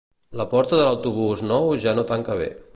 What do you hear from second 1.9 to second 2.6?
no tanca bé